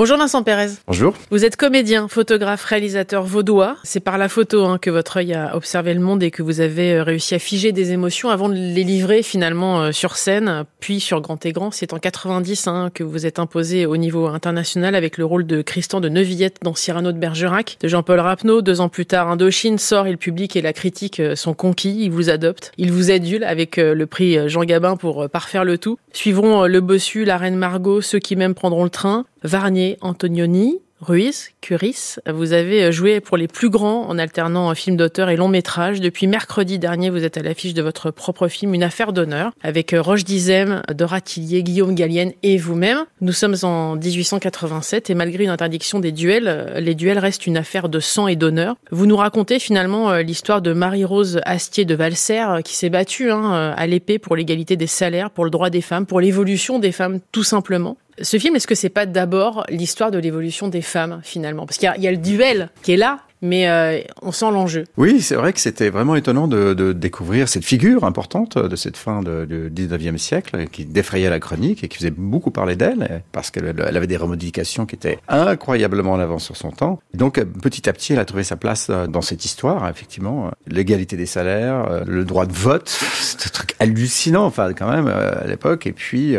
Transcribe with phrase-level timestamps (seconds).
[0.00, 0.70] Bonjour Vincent Pérez.
[0.86, 1.12] Bonjour.
[1.30, 3.76] Vous êtes comédien, photographe, réalisateur vaudois.
[3.82, 6.62] C'est par la photo hein, que votre œil a observé le monde et que vous
[6.62, 10.64] avez euh, réussi à figer des émotions avant de les livrer finalement euh, sur scène,
[10.80, 11.70] puis sur grand écran.
[11.70, 15.60] C'est en 90 hein, que vous êtes imposé au niveau international avec le rôle de
[15.60, 18.62] Christian de Neuvillette dans Cyrano de Bergerac, de Jean-Paul Rapneau.
[18.62, 22.04] Deux ans plus tard, Indochine sort et le public et la critique euh, sont conquis.
[22.04, 22.72] Ils vous adoptent.
[22.78, 25.98] Ils vous adulent avec le prix Jean Gabin pour parfaire le tout.
[26.14, 29.26] Suivront le Bossu, la Reine Margot, ceux qui même prendront le train.
[29.42, 35.30] Varnier, Antonioni, Ruiz, Curis, vous avez joué pour les plus grands en alternant film d'auteur
[35.30, 36.02] et long métrage.
[36.02, 39.94] Depuis mercredi dernier, vous êtes à l'affiche de votre propre film Une affaire d'honneur avec
[39.98, 43.06] Roche Dizem, Dora Tillier, Guillaume Gallienne et vous-même.
[43.22, 47.88] Nous sommes en 1887 et malgré une interdiction des duels, les duels restent une affaire
[47.88, 48.76] de sang et d'honneur.
[48.90, 53.86] Vous nous racontez finalement l'histoire de Marie-Rose Astier de Valserre qui s'est battue hein, à
[53.86, 57.44] l'épée pour l'égalité des salaires, pour le droit des femmes, pour l'évolution des femmes tout
[57.44, 57.96] simplement.
[58.20, 61.66] Ce film, est-ce que c'est pas d'abord l'histoire de l'évolution des femmes finalement?
[61.66, 64.84] Parce qu'il y, a le duel qui est là, mais euh, on sent l'enjeu.
[64.96, 69.22] Oui, c'est vrai que c'était vraiment étonnant de, découvrir cette figure importante de cette fin
[69.22, 73.74] du 19e siècle qui défrayait la chronique et qui faisait beaucoup parler d'elle parce qu'elle
[73.86, 77.00] elle avait des remodifications qui étaient incroyablement en avance sur son temps.
[77.14, 80.50] Donc petit à petit, elle a trouvé sa place euh, dans cette histoire, effectivement.
[80.66, 85.08] L'égalité des salaires, euh, le droit de vote, c'est un truc hallucinant, enfin quand même
[85.08, 85.86] à l'époque.
[85.86, 86.36] Et puis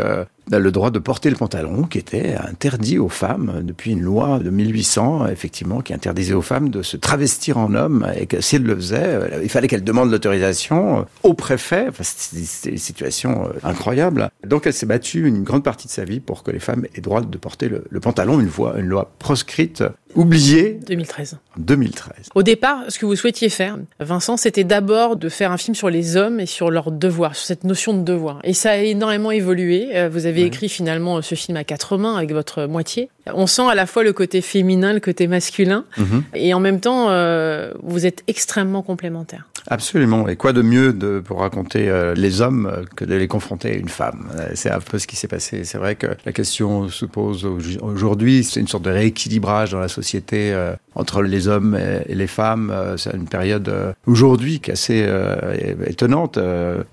[0.49, 4.49] le droit de porter le pantalon qui était interdit aux femmes depuis une loi de
[4.49, 8.63] 1800, effectivement, qui interdisait aux femmes de se travestir en homme et que si elles
[8.63, 11.85] le faisaient, il fallait qu'elles demandent l'autorisation au préfet.
[11.89, 14.29] Enfin, c'était une situation incroyable.
[14.45, 17.01] Donc elle s'est battue une grande partie de sa vie pour que les femmes aient
[17.01, 19.83] droit de porter le, le pantalon, une, une loi proscrite
[20.15, 21.37] oublié 2013.
[21.57, 22.29] 2013.
[22.35, 25.89] Au départ, ce que vous souhaitiez faire, Vincent, c'était d'abord de faire un film sur
[25.89, 28.39] les hommes et sur leurs devoirs, sur cette notion de devoir.
[28.43, 30.07] Et ça a énormément évolué.
[30.09, 33.09] Vous avez écrit finalement ce film à quatre mains avec votre moitié.
[33.33, 36.21] On sent à la fois le côté féminin, le côté masculin, mm -hmm.
[36.35, 39.45] et en même temps, euh, vous êtes extrêmement complémentaires.
[39.67, 40.27] Absolument.
[40.27, 43.89] Et quoi de mieux pour raconter euh, les hommes que de les confronter à une
[43.89, 44.29] femme?
[44.55, 45.63] C'est un peu ce qui s'est passé.
[45.63, 47.45] C'est vrai que la question se pose
[47.81, 48.43] aujourd'hui.
[48.43, 51.77] C'est une sorte de rééquilibrage dans la société euh, entre les hommes
[52.07, 52.69] et, les femmes.
[52.71, 56.37] Euh, c'est une période euh, aujourd'hui qui est assez euh, étonnante.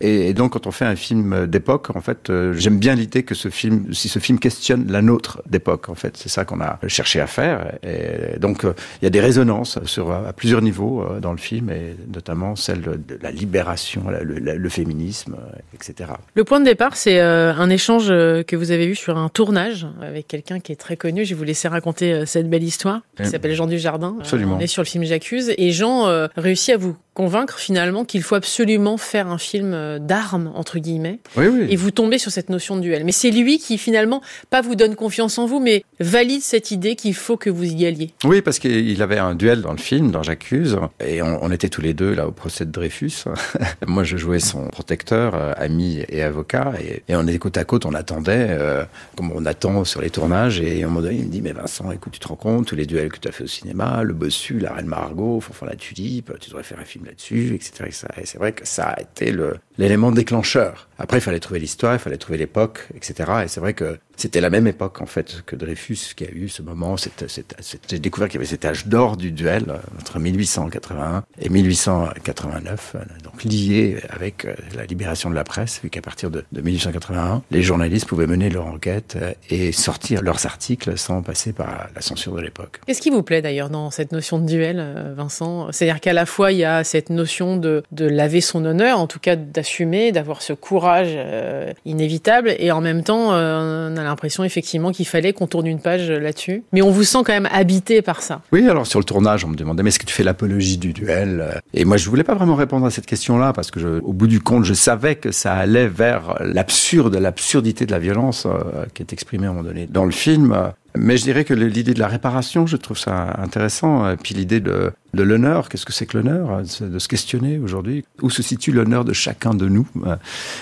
[0.01, 3.49] Et, donc, quand on fait un film d'époque, en fait, j'aime bien l'idée que ce
[3.49, 7.21] film, si ce film questionne la nôtre d'époque, en fait, c'est ça qu'on a cherché
[7.21, 7.79] à faire.
[7.83, 12.57] Et donc, il y a des résonances à plusieurs niveaux dans le film, et notamment
[12.59, 15.37] celle de la libération, le, le, le féminisme,
[15.75, 16.11] etc.
[16.35, 20.29] Le point de départ, c'est un échange que vous avez eu sur un tournage avec
[20.29, 21.25] quelqu'un qui est très connu.
[21.25, 24.17] Je vais vous laisser raconter cette belle histoire qui s'appelle Jean Dujardin.
[24.21, 24.57] Absolument.
[24.57, 28.23] On est sur le film J'accuse et Jean euh, réussit à vous convaincre finalement qu'il
[28.23, 31.67] faut absolument faire un film d'armes entre guillemets oui, oui.
[31.69, 34.77] et vous tombez sur cette notion de duel mais c'est lui qui finalement pas vous
[34.77, 38.41] donne confiance en vous mais valide cette idée qu'il faut que vous y alliez oui
[38.41, 41.81] parce qu'il avait un duel dans le film dans j'accuse et on, on, était tous
[41.81, 43.25] les deux là au Cosette Dreyfus.
[43.87, 47.85] Moi, je jouais son protecteur, euh, ami et avocat, et, on était côte à côte,
[47.85, 48.85] on attendait, euh,
[49.17, 51.53] comme on attend sur les tournages, et à un moment donné, il me dit, mais
[51.53, 54.03] Vincent, écoute, tu te rends compte, tous les duels que tu as fait au cinéma,
[54.03, 57.91] Le Bossu, La Reine Margot, Fanfan la Tulipe, tu devrais faire un film là-dessus, etc.
[58.17, 59.35] Et c'est vrai que ça a été
[59.77, 60.89] l'élément déclencheur.
[60.99, 63.31] Après, il fallait trouver l'histoire, il fallait trouver l'époque, etc.
[63.45, 66.49] Et c'est vrai que c'était la même époque, en fait, que Dreyfus, qui a eu
[66.49, 71.23] ce moment, j'ai découvert qu'il y avait cet âge d'or du duel, euh, entre 1881
[71.41, 72.19] et 1880.
[72.47, 76.61] Euh, donc lié avec euh, la libération de la presse, vu qu'à partir de, de,
[76.61, 81.89] 1881, les journalistes pouvaient mener leur enquête euh, et sortir leurs articles sans passer par
[81.95, 82.81] la censure de l'époque.
[82.87, 85.71] Qu'est-ce qui vous plaît d'ailleurs dans cette notion de duel, Vincent?
[85.73, 89.07] C'est-à-dire qu'à la fois il y a cette notion de, de laver son honneur, en
[89.07, 94.03] tout cas d'assumer, d'avoir ce courage euh, inévitable, et en même temps, euh, on a
[94.03, 96.63] l'impression effectivement qu'il fallait qu'on tourne une page là-dessus.
[96.73, 98.43] Mais on vous sent quand même habité par ça.
[98.53, 100.93] Oui, alors sur le tournage, on me demandait mais est-ce que tu fais l'apologie du
[100.93, 101.61] duel?
[101.75, 104.27] Et moi, je voulais pas vraiment répondre à cette question-là, parce que je, au bout
[104.27, 109.01] du compte, je savais que ça allait vers l'absurde, l'absurdité de la violence euh, qui
[109.01, 110.55] est exprimée à un moment donné dans le film.
[110.97, 114.11] Mais je dirais que l'idée de la réparation, je trouve ça intéressant.
[114.11, 118.05] Et puis l'idée de, de l'honneur, qu'est-ce que c'est que l'honneur De se questionner aujourd'hui.
[118.23, 119.87] Où se situe l'honneur de chacun de nous?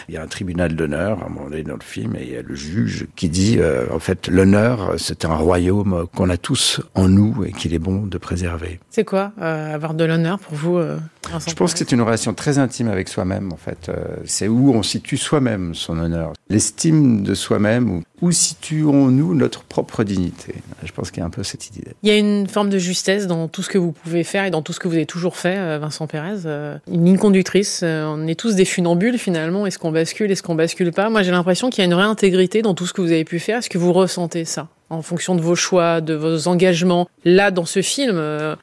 [0.08, 2.32] Il y a un tribunal d'honneur, à un moment donné dans le film, et il
[2.32, 6.36] y a le juge qui dit, euh, en fait, l'honneur, c'est un royaume qu'on a
[6.36, 8.80] tous en nous et qu'il est bon de préserver.
[8.90, 10.98] C'est quoi euh, avoir de l'honneur pour vous euh,
[11.46, 13.90] Je pense que c'est une relation très intime avec soi-même, en fait.
[14.24, 16.32] c'est où on situe soi-même son honneur.
[16.48, 20.54] L'estime de soi-même, où situons-nous notre propre dignité?
[20.82, 21.84] Je pense qu'il y a un peu cette idée.
[22.02, 24.50] Il y a une forme de justesse dans tout ce que vous pouvez faire et
[24.50, 26.80] dans tout ce que vous avez toujours fait, Vincent Pérez.
[26.90, 29.66] Une ligne conductrice, on est tous des funambules finalement.
[29.66, 31.10] Est-ce qu'on bascule, est-ce qu'on bascule pas?
[31.10, 33.24] Moi j'ai l'impression qu'il y a une vraie intégrité dans tout ce que vous avez
[33.24, 33.58] pu faire.
[33.58, 34.68] Est-ce que vous ressentez ça?
[34.90, 37.08] En fonction de vos choix, de vos engagements.
[37.24, 38.18] Là, dans ce film,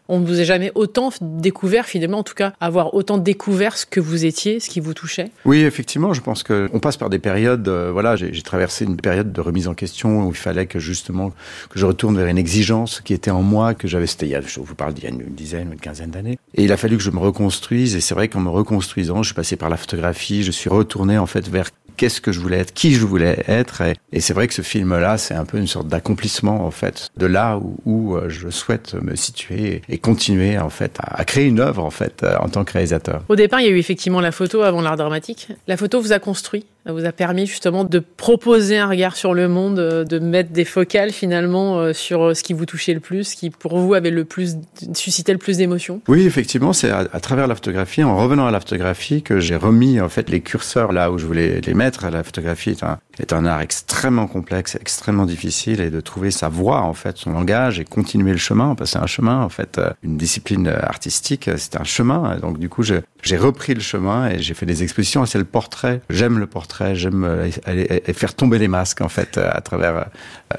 [0.07, 3.85] on ne vous a jamais autant découvert, finalement, en tout cas, avoir autant découvert ce
[3.85, 5.31] que vous étiez, ce qui vous touchait.
[5.45, 7.67] Oui, effectivement, je pense que on passe par des périodes.
[7.67, 11.31] voilà, j'ai traversé une période de remise en question où il fallait que justement
[11.69, 14.07] que je retourne vers une exigence qui était en moi que j'avais.
[14.07, 16.37] C'était il y a, je vous parle d'il y a une dizaine, une quinzaine d'années.
[16.55, 17.95] Et il a fallu que je me reconstruise.
[17.95, 20.43] Et c'est vrai qu'en me reconstruisant, je suis passé par la photographie.
[20.43, 23.83] Je suis retourné en fait vers qu'est-ce que je voulais être, qui je voulais être.
[24.11, 27.25] Et, c'est vrai que ce film-là, c'est un peu une sorte d'accomplissement en fait de
[27.25, 31.83] là où, euh, je souhaite me situer et continuer en fait à, créer une œuvre
[31.83, 33.23] en fait euh, en tant que réalisateur.
[33.29, 35.49] Au départ, il y a eu effectivement la photo avant l'art dramatique.
[35.67, 36.65] La photo vous a construit?
[36.91, 40.65] Vous a permis justement de proposer un regard sur le monde, euh, de mettre des
[40.65, 44.25] focales finalement sur ce qui vous touchait le plus, ce qui pour vous avait le
[44.25, 44.57] plus
[44.93, 46.01] suscité le plus d'émotions?
[46.07, 50.01] Oui, effectivement, c'est à, travers la photographie, en revenant à la photographie, que j'ai remis
[50.01, 53.33] en fait les curseurs là où je voulais les mettre la photographie est un, est
[53.33, 57.79] un art extrêmement complexe, extrêmement difficile, et de trouver sa voix, en fait, son langage,
[57.79, 61.49] et continuer le chemin, parce que c'est un chemin, en fait, euh, une discipline artistique,
[61.57, 62.37] c'est un chemin.
[62.37, 65.43] Donc, du coup, j'ai repris le chemin et j'ai fait des expositions, et c'est le
[65.43, 66.01] portrait.
[66.09, 70.03] J'aime le portrait, j'aime euh, aller, faire tomber les masques, en fait, à travers euh,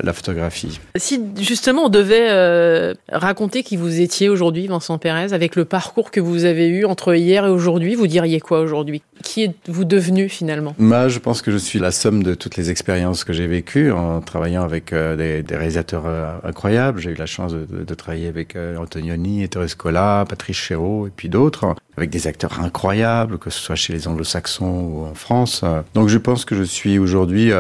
[0.03, 0.81] la photographie.
[0.97, 6.21] Si, justement, on devait raconter qui vous étiez aujourd'hui, Vincent Pérez, avec le parcours que
[6.21, 9.03] vous avez eu entre hier et aujourd'hui, vous diriez quoi aujourd'hui?
[9.23, 10.75] Qui êtes-vous devenu, finalement?
[10.79, 13.91] Moi, je pense que je suis la somme de toutes les expériences que j'ai vécues
[13.91, 17.01] en travaillant avec euh, des, réalisateurs euh, incroyables.
[17.01, 21.31] J'ai eu la chance de travailler avec euh, Antonioni, Ettore Scola, Patrice Chéreau et puis
[21.31, 25.65] d'autres, avec des acteurs incroyables, que ce soit chez les anglo-saxons ou en France.
[25.95, 27.51] Donc je pense que je suis aujourd'hui,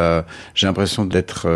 [0.54, 1.48] j'ai l'impression d'être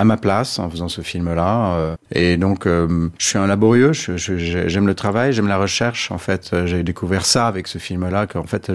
[0.00, 1.74] à ma place en faisant ce film-là.
[1.74, 6.10] Euh, et donc, euh, je suis un laborieux, j'aime le travail, j'aime la recherche.
[6.10, 8.72] En fait, euh, j'ai découvert ça avec ce film-là, qu'en fait,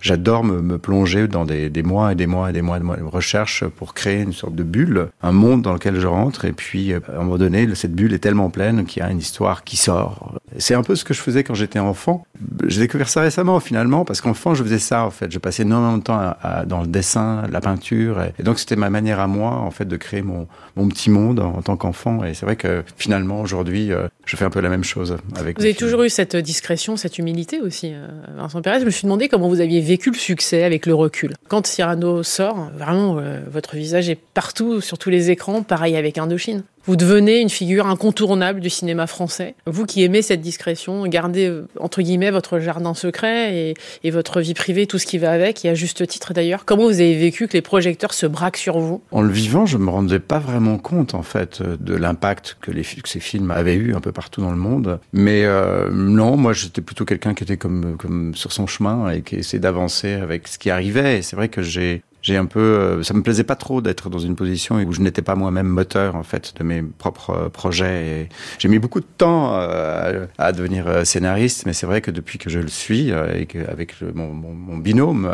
[0.00, 3.64] j'adore me, plonger dans des, des, mois et des mois et des mois de recherche
[3.66, 6.46] pour créer une sorte de bulle, un monde dans lequel je rentre.
[6.46, 9.18] Et puis, à un moment donné, cette bulle est tellement pleine qu'il y a une
[9.18, 10.39] histoire qui sort.
[10.58, 12.26] C'est un peu ce que je faisais quand j'étais enfant.
[12.66, 15.30] J'ai découvert ça récemment, finalement, parce qu'enfant, je faisais ça, en fait.
[15.30, 16.34] Je passais énormément de temps
[16.66, 18.22] dans le dessin, la peinture.
[18.22, 20.46] Et, et donc, c'était ma manière à moi, en fait, de créer mon,
[20.88, 22.24] petit monde en, tant qu'enfant.
[22.24, 25.58] Et c'est vrai que finalement, aujourd'hui, euh, je fais un peu la même chose avec
[25.58, 28.06] Vous avez toujours eu cette discrétion, cette humilité aussi, euh,
[28.36, 28.80] Vincent Pérez.
[28.80, 31.34] Je me suis demandé comment vous aviez vécu le succès avec le recul.
[31.48, 36.18] Quand Cyrano sort, vraiment, euh, votre visage est partout, sur tous les écrans, pareil avec
[36.18, 36.62] Indochine.
[36.90, 39.54] Vous devenez une figure incontournable du cinéma français.
[39.64, 44.54] Vous qui aimez cette discrétion, gardez euh, entre guillemets votre jardin secret et, votre vie
[44.54, 46.64] privée, tout ce qui va avec, et à juste titre d'ailleurs.
[46.64, 49.02] Comment vous avez vécu que les projecteurs se braquent sur vous?
[49.12, 52.72] En le vivant, je me rendais pas vraiment compte en fait de l'impact que
[53.04, 54.98] ces films avaient eu un peu partout dans le monde.
[55.12, 59.22] Mais euh, non, moi j'étais plutôt quelqu'un qui était comme, comme sur son chemin et
[59.22, 61.18] qui essayait d'avancer avec ce qui arrivait.
[61.18, 64.10] Et c'est vrai que j'ai j'ai un peu, euh, ça me plaisait pas trop d'être
[64.10, 67.48] dans une position où je n'étais pas moi-même moteur en fait de mes propres euh,
[67.48, 68.28] projets.
[68.58, 72.50] J'ai mis beaucoup de temps euh, à, devenir scénariste, mais c'est vrai que depuis que
[72.50, 75.32] je le suis, et avec mon, mon, binôme,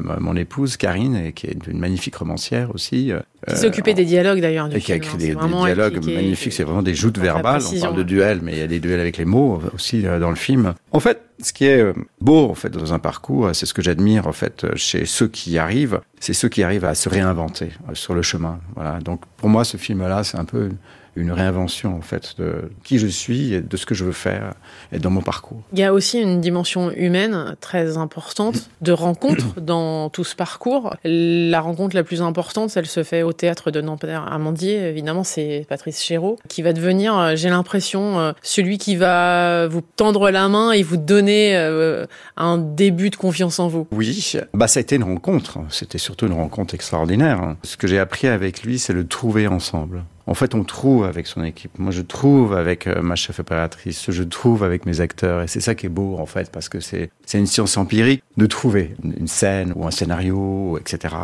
[0.00, 3.12] mon épouse Karine, et qui est une magnifique romancière aussi,
[3.48, 4.68] qui s'est occupée des dialogues d'ailleurs.
[4.74, 6.52] Et qui a écrit des, dialogues magnifiques.
[6.52, 7.62] C'est vraiment des joutes verbales.
[7.74, 10.30] On parle de duels, mais il y a des duels avec les mots aussi dans
[10.30, 10.74] le film.
[10.92, 14.26] En fait, ce qui est beau en fait dans un parcours, c'est ce que j'admire
[14.26, 17.94] en fait chez ceux qui y arrivent, c'est ceux qui arrivent à se réinventer euh,
[17.94, 18.60] sur le chemin.
[18.76, 19.00] Voilà.
[19.00, 20.70] Donc pour moi, ce film-là, c'est un peu
[21.16, 24.54] une réinvention en fait de qui je suis et de ce que je veux faire
[24.92, 25.62] et dans mon parcours.
[25.72, 30.96] Il y a aussi une dimension humaine très importante de rencontre dans tout ce parcours.
[31.04, 34.88] La rencontre la plus importante, elle se fait au théâtre de Nanterre-Amandier.
[34.88, 39.82] Évidemment, c'est Patrice Chéreau qui va devenir, euh, j'ai l'impression, euh, celui qui va vous
[39.96, 42.06] tendre la main et vous donner euh,
[42.36, 43.86] un début de confiance en vous.
[43.92, 45.58] Oui, bah ça a été une rencontre.
[45.68, 47.56] C'était surtout une rencontre extraordinaire.
[47.62, 51.26] Ce que j'ai appris avec lui, c'est le trouver ensemble en fait, on trouve avec
[51.26, 51.78] son équipe.
[51.78, 55.42] Moi, je trouve avec euh, ma chef opératrice, je trouve avec mes acteurs.
[55.42, 58.46] Et c'est ça qui est beau, en fait, parce que c'est, une science empirique de
[58.46, 61.16] trouver une scène ou un scénario, etc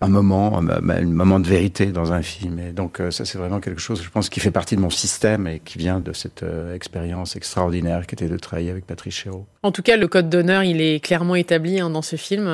[0.00, 2.58] un moment, un, moment de vérité dans un film.
[2.58, 4.90] Et donc euh, ça, c'est vraiment quelque chose, je pense, qui fait partie de mon
[4.90, 9.14] système et qui vient de cette euh, expérience extraordinaire qui était de travailler avec Patrice
[9.14, 9.46] Chéreau.
[9.62, 12.44] En tout cas, le code d'honneur, il est clairement établi hein, dans ce film,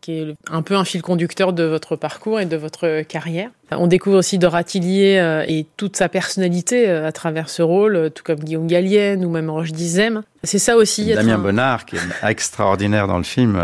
[0.00, 3.50] qui est un peu un fil conducteur de votre parcours et de votre carrière.
[3.78, 8.40] On découvre aussi Dora Tillier et toute sa personnalité à travers ce rôle, tout comme
[8.40, 10.22] Guillaume Gallienne ou même Roche Dizem.
[10.42, 11.14] C'est ça aussi.
[11.14, 13.58] Damien Bonnard, qui est extraordinaire dans le film,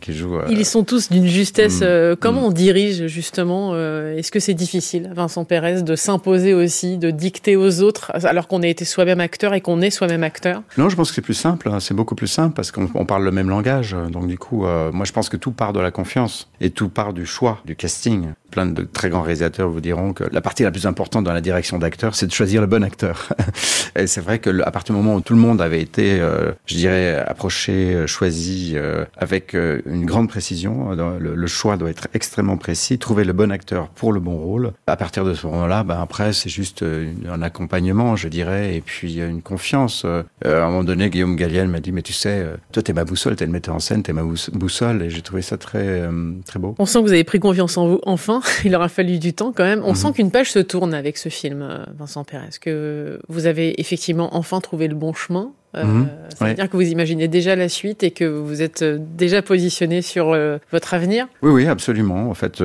[0.00, 0.38] qui, joue.
[0.50, 1.80] Ils sont tous d'une justesse.
[1.80, 1.84] Mm.
[1.84, 2.44] Euh, comment mm.
[2.44, 7.56] on dirige justement euh, Est-ce que c'est difficile, Vincent Pérez, de s'imposer aussi, de dicter
[7.56, 10.62] aux autres, alors qu'on a été soi-même acteur et qu'on est soi-même acteur?
[10.76, 11.68] Non, je pense que c'est plus simple.
[11.68, 11.80] Hein.
[11.80, 13.96] C'est beaucoup plus simple parce qu'on parle le même langage.
[14.10, 16.88] Donc du coup, euh, moi je pense que tout part de la confiance et tout
[16.88, 20.62] part du choix, du casting plein de très grands réalisateurs vous diront que la partie
[20.62, 23.28] la plus importante dans la direction d'acteur, c'est de choisir le bon acteur.
[23.96, 26.52] et c'est vrai que à partir du moment où tout le monde avait été, euh,
[26.64, 32.56] je dirais, approché, euh, choisi euh, avec une grande précision, le, choix doit être extrêmement
[32.56, 34.72] précis, trouver le bon acteur pour le bon rôle.
[34.86, 39.20] À partir de ce moment-là, ben après, c'est juste un accompagnement, je dirais, et puis
[39.20, 40.06] une confiance.
[40.06, 43.36] à un moment donné, Guillaume Gallienne m'a dit, mais tu sais, toi, t'es ma boussole,
[43.36, 46.08] t'es le metteur en scène, t'es ma boussole, et j'ai trouvé ça très,
[46.46, 46.74] très beau.
[46.78, 48.40] On sent que vous avez pris confiance en vous, enfin.
[48.64, 49.82] Il aura fallu du temps quand même.
[49.84, 49.96] On mhm.
[49.96, 54.60] sent qu'une page se tourne avec ce film, Vincent Pérez, que vous avez effectivement enfin
[54.60, 55.52] trouvé le bon chemin.
[55.76, 56.08] Euh, mhm.
[56.36, 59.42] Ça veut dire que vous imaginez déjà la suite et que vous êtes euh, déjà
[59.42, 61.26] positionné sur euh, votre avenir?
[61.42, 62.30] Oui, oui, absolument.
[62.30, 62.62] En fait,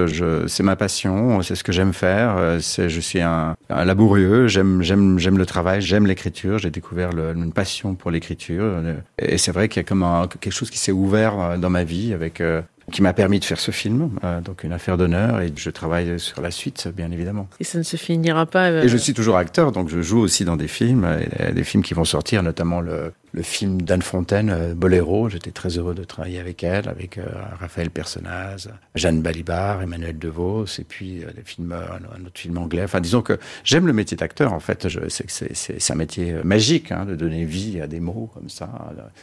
[0.48, 2.58] c'est ma passion, c'est ce que j'aime faire.
[2.62, 6.58] C'est, je suis un, laborieux, j'aime, j'aime, j'aime le travail, j'aime l'écriture.
[6.58, 8.82] J'ai découvert une passion pour l'écriture.
[9.20, 10.06] Et c'est vrai qu'il y a comme
[10.40, 12.42] quelque chose qui s'est ouvert dans ma vie avec
[12.92, 16.20] qui m'a permis de faire ce film, euh, donc une affaire d'honneur, et je travaille
[16.20, 17.48] sur la suite, bien évidemment.
[17.60, 18.70] Et ça ne se finira pas.
[18.70, 21.08] Euh, et je suis toujours acteur, donc je joue aussi dans des films,
[21.54, 25.30] des films qui vont sortir, notamment le, le film d'Anne Fontaine, euh, Boléro.
[25.30, 27.24] J'étais très heureux de travailler avec elle, avec euh,
[27.60, 32.84] Raphaël Personnaz, Jeanne Balibar, Emmanuel DeVos, et puis euh, films, un, autre film anglais.
[32.84, 34.54] Enfin, disons que j'aime le métier d'acteur.
[34.54, 38.70] En fait, c'est un métier magique hein, de donner vie à des mots comme ça,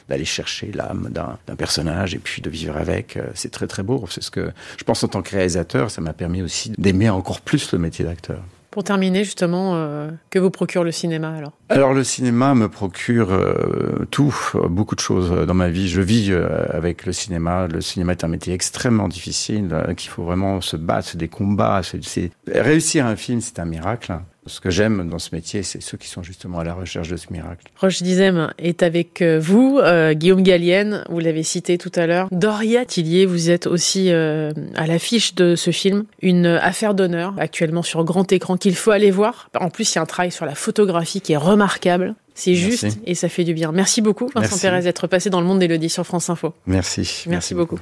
[0.09, 3.19] d'aller chercher l'âme d'un personnage et puis de vivre avec.
[3.35, 4.05] C'est très très beau.
[4.09, 7.41] C'est ce que je pense en tant que réalisateur, ça m'a permis aussi d'aimer encore
[7.41, 8.43] plus le métier d'acteur.
[8.71, 11.53] Pour terminer, justement, euh, que vous procure le cinéma alors?
[11.71, 14.35] Alors le cinéma me procure euh, tout,
[14.69, 15.89] beaucoup de choses dans ma vie.
[15.89, 17.67] Je vis euh, avec le cinéma.
[17.67, 21.81] Le cinéma est un métier extrêmement difficile, qu'il faut vraiment se battre, des combats.
[22.47, 24.19] Réussir un film, c'est un miracle.
[24.49, 27.17] Ce que j'aime dans ce métier, c'est ceux qui sont justement à la recherche de
[27.17, 27.67] ce miracle.
[27.81, 32.29] Roche Dizem est avec euh, vous, euh, Guillaume Gallienne, vous l'avez cité tout à l'heure.
[32.33, 37.83] Doria Tillier, vous êtes aussi euh, à l'affiche de ce film, une affaire d'honneur actuellement
[37.83, 39.51] sur grand écran qu'il faut aller voir.
[39.59, 42.15] En plus, il y a un travail sur la photographie qui est remarquable.
[42.35, 43.73] C'est juste et ça fait du bien.
[43.73, 46.55] Merci beaucoup, Vincent Pérez, d'être passé dans le monde d'Elodie sur France Info.
[46.67, 47.25] Merci.
[47.27, 47.81] Merci, beaucoup.